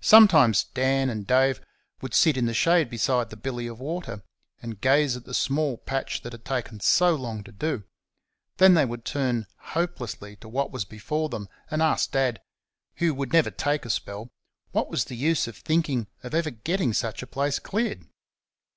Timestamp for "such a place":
16.92-17.58